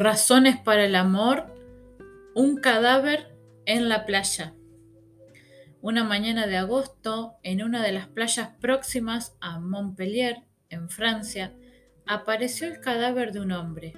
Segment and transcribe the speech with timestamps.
[0.00, 1.52] Razones para el amor,
[2.32, 3.34] un cadáver
[3.66, 4.54] en la playa.
[5.80, 11.52] Una mañana de agosto, en una de las playas próximas a Montpellier, en Francia,
[12.06, 13.94] apareció el cadáver de un hombre.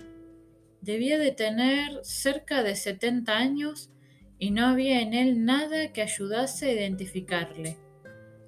[0.80, 3.90] Debía de tener cerca de 70 años
[4.38, 7.76] y no había en él nada que ayudase a identificarle.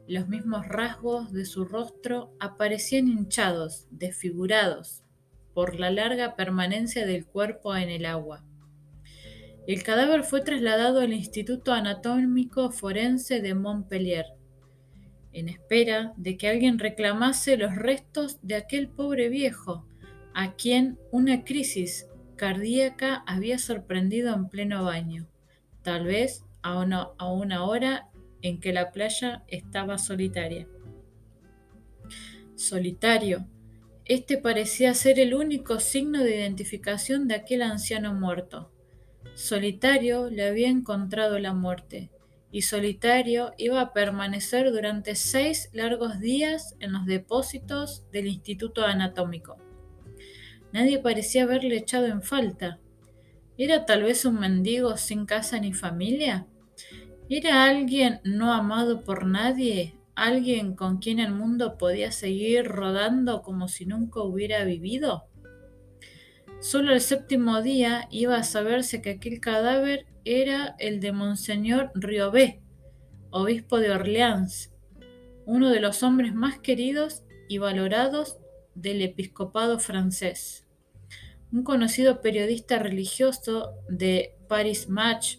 [0.08, 5.01] Los mismos rasgos de su rostro aparecían hinchados, desfigurados,
[5.54, 8.44] por la larga permanencia del cuerpo en el agua.
[9.66, 14.26] El cadáver fue trasladado al Instituto Anatómico Forense de Montpellier,
[15.32, 19.86] en espera de que alguien reclamase los restos de aquel pobre viejo,
[20.34, 25.28] a quien una crisis cardíaca había sorprendido en pleno baño,
[25.82, 28.08] tal vez a una, a una hora
[28.42, 30.66] en que la playa estaba solitaria.
[32.56, 33.46] Solitario,
[34.04, 38.70] este parecía ser el único signo de identificación de aquel anciano muerto.
[39.34, 42.10] Solitario le había encontrado la muerte,
[42.50, 49.56] y solitario iba a permanecer durante seis largos días en los depósitos del Instituto Anatómico.
[50.72, 52.78] Nadie parecía haberle echado en falta.
[53.56, 56.46] ¿Era tal vez un mendigo sin casa ni familia?
[57.28, 63.68] ¿Era alguien no amado por nadie alguien con quien el mundo podía seguir rodando como
[63.68, 65.24] si nunca hubiera vivido?
[66.60, 72.62] Solo el séptimo día iba a saberse que aquel cadáver era el de Monseñor Riobé,
[73.30, 74.72] obispo de Orleans,
[75.44, 78.38] uno de los hombres más queridos y valorados
[78.74, 80.66] del episcopado francés.
[81.50, 85.38] Un conocido periodista religioso de Paris Match,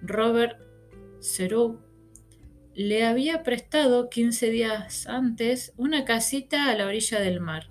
[0.00, 0.58] Robert
[1.20, 1.80] Seroux,
[2.74, 7.68] le había prestado 15 días antes una casita a la orilla del mar.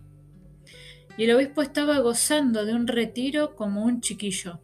[1.17, 4.61] Y el obispo estaba gozando de un retiro como un chiquillo.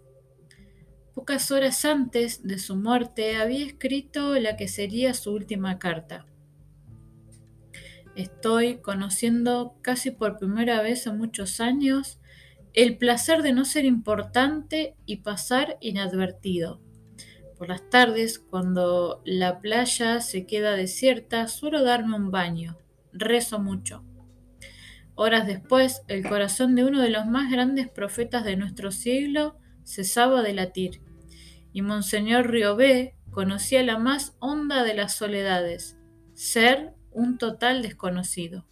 [1.16, 6.28] Pocas horas antes de su muerte había escrito la que sería su última carta.
[8.16, 12.20] Estoy conociendo casi por primera vez en muchos años
[12.74, 16.80] el placer de no ser importante y pasar inadvertido
[17.58, 22.78] por las tardes, cuando la playa se queda desierta, suelo darme un baño.
[23.14, 24.04] Rezo mucho.
[25.16, 30.44] Horas después, el corazón de uno de los más grandes profetas de nuestro siglo cesaba
[30.44, 31.02] de latir,
[31.74, 35.98] y Monseñor Riobé conocía la más honda de las soledades,
[36.34, 38.68] ser un total desconocido.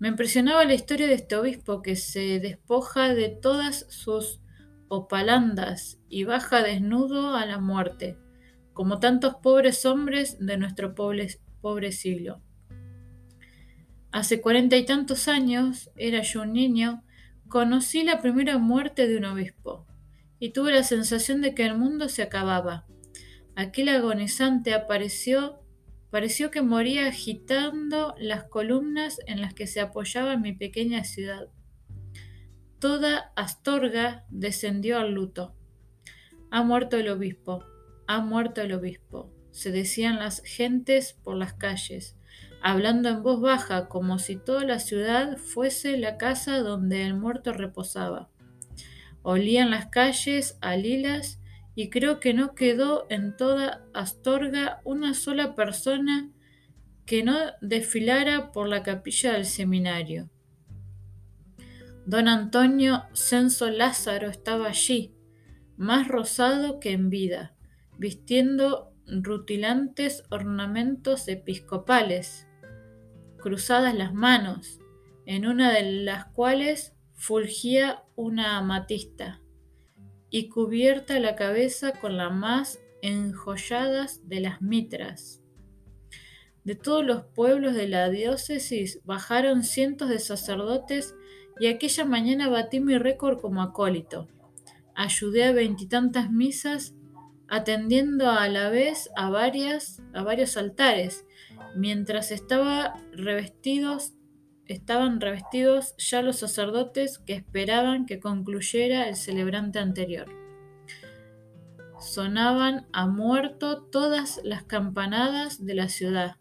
[0.00, 4.40] Me impresionaba la historia de este obispo que se despoja de todas sus
[4.88, 8.18] opalandas y baja desnudo a la muerte,
[8.72, 11.28] como tantos pobres hombres de nuestro pobre,
[11.60, 12.42] pobre siglo.
[14.10, 17.04] Hace cuarenta y tantos años, era yo un niño,
[17.48, 19.86] conocí la primera muerte de un obispo
[20.38, 22.86] y tuve la sensación de que el mundo se acababa.
[23.54, 25.60] Aquel agonizante apareció,
[26.10, 31.48] pareció que moría agitando las columnas en las que se apoyaba mi pequeña ciudad.
[32.80, 35.52] Toda Astorga descendió al luto.
[36.52, 37.64] Ha muerto el obispo,
[38.06, 42.16] ha muerto el obispo, se decían las gentes por las calles,
[42.62, 47.52] hablando en voz baja como si toda la ciudad fuese la casa donde el muerto
[47.52, 48.30] reposaba.
[49.22, 51.40] Olían las calles a lilas
[51.74, 56.30] y creo que no quedó en toda Astorga una sola persona
[57.06, 60.30] que no desfilara por la capilla del seminario.
[62.08, 65.14] Don Antonio Censo Lázaro estaba allí,
[65.76, 67.54] más rosado que en vida,
[67.98, 72.48] vistiendo rutilantes ornamentos episcopales,
[73.36, 74.80] cruzadas las manos,
[75.26, 79.42] en una de las cuales fulgía una amatista,
[80.30, 85.42] y cubierta la cabeza con las más enjolladas de las mitras.
[86.64, 91.14] De todos los pueblos de la diócesis bajaron cientos de sacerdotes
[91.60, 94.28] y aquella mañana batí mi récord como acólito.
[94.94, 96.94] Ayudé a veintitantas misas,
[97.48, 101.24] atendiendo a la vez a, varias, a varios altares,
[101.74, 104.12] mientras estaba revestidos,
[104.66, 110.26] estaban revestidos ya los sacerdotes que esperaban que concluyera el celebrante anterior.
[111.98, 116.36] Sonaban a muerto todas las campanadas de la ciudad,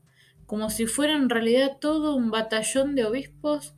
[0.45, 3.73] como si fuera en realidad todo un batallón de obispos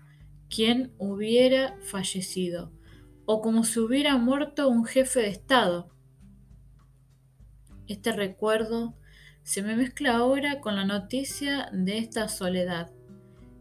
[0.50, 2.72] quien hubiera fallecido,
[3.26, 5.94] o como si hubiera muerto un jefe de Estado.
[7.88, 8.96] Este recuerdo
[9.44, 12.92] se me mezcla ahora con la noticia de esta soledad,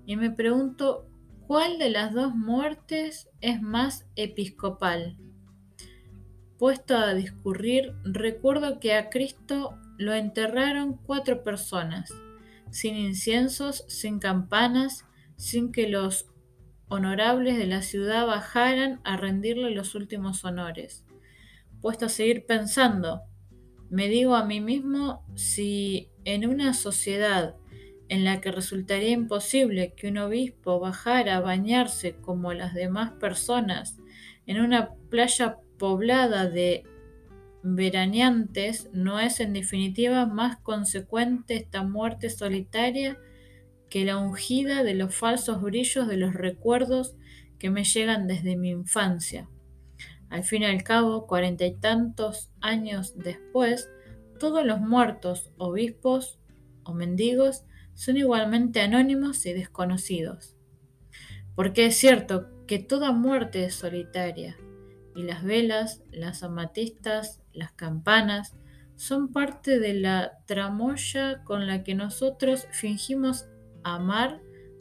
[0.07, 1.09] y me pregunto
[1.47, 5.17] cuál de las dos muertes es más episcopal.
[6.59, 12.13] puesto a discurrir, recuerdo que a Cristo lo enterraron cuatro personas,
[12.71, 15.05] sin inciensos, sin campanas,
[15.37, 16.27] sin que los
[16.89, 21.05] honorables de la ciudad bajaran a rendirle los últimos honores.
[21.81, 23.23] Puesto a seguir pensando,
[23.91, 27.57] me digo a mí mismo si en una sociedad
[28.09, 33.99] en la que resultaría imposible que un obispo bajara a bañarse como las demás personas
[34.47, 36.85] en una playa poblada de
[37.63, 43.19] veraneantes, no es en definitiva más consecuente esta muerte solitaria
[43.91, 47.15] que la ungida de los falsos brillos de los recuerdos
[47.59, 49.49] que me llegan desde mi infancia.
[50.31, 53.91] Al fin y al cabo, cuarenta y tantos años después,
[54.39, 56.39] todos los muertos, obispos
[56.85, 57.65] o mendigos,
[57.95, 60.55] son igualmente anónimos y desconocidos.
[61.55, 64.57] Porque es cierto que toda muerte es solitaria,
[65.17, 68.55] y las velas, las amatistas, las campanas,
[68.95, 73.49] son parte de la tramoya con la que nosotros fingimos
[73.83, 74.41] amar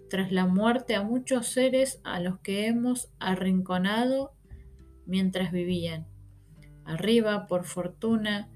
[0.09, 4.33] tras la muerte a muchos seres a los que hemos arrinconado
[5.05, 6.07] mientras vivían.
[6.85, 8.49] Arriba, por fortuna,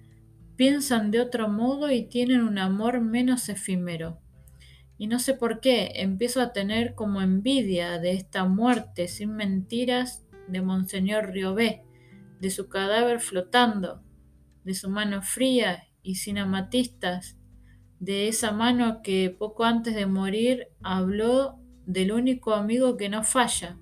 [0.56, 4.20] piensan de otro modo y tienen un amor menos efímero.
[4.98, 10.26] Y no sé por qué, empiezo a tener como envidia de esta muerte sin mentiras
[10.48, 11.84] de Monseñor Riobé,
[12.40, 14.04] de su cadáver flotando,
[14.64, 17.38] de su mano fría y sin amatistas,
[18.02, 23.78] de esa mano que poco antes de morir habló del único amigo que no falla,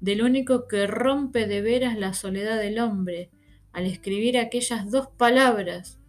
[0.00, 3.30] del único que rompe de veras la soledad del hombre,
[3.72, 6.00] al escribir aquellas dos palabras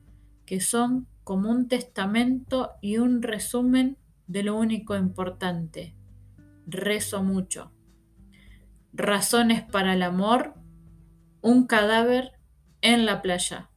[0.45, 5.93] que son como un testamento y un resumen de lo único importante.
[6.65, 7.71] Rezo mucho.
[8.93, 10.55] Razones para el amor,
[11.41, 12.31] un cadáver
[12.81, 13.69] en la playa.